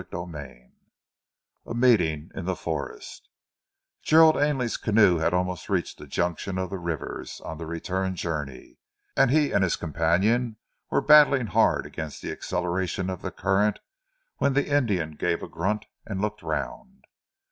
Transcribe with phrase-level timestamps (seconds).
[0.01, 0.71] CHAPTER VIII
[1.67, 3.29] A MEETING IN THE FOREST
[4.01, 8.79] Gerald Ainley's canoe had almost reached the junction of the rivers, on the return journey,
[9.15, 10.55] and he and his companion
[10.89, 13.77] were battling hard against the acceleration of the current,
[14.37, 17.05] when the Indian gave a grunt and looked round.